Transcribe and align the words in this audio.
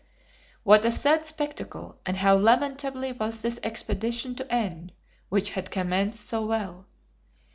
What 0.63 0.83
a 0.83 0.91
sad 0.91 1.27
spectacle, 1.27 1.99
and 2.07 2.17
how 2.17 2.33
lamentably 2.35 3.11
was 3.11 3.43
this 3.43 3.59
expedition 3.61 4.33
to 4.33 4.51
end 4.51 4.93
which 5.29 5.51
had 5.51 5.69
commenced 5.69 6.27
so 6.27 6.43
well. 6.43 6.87